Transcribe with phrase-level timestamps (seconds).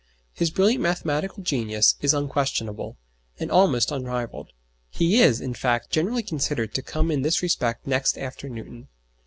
[0.33, 2.97] His brilliant mathematical genius is unquestionable,
[3.39, 4.51] and almost unrivalled.
[4.89, 8.87] He is, in fact, generally considered to come in this respect next after Newton.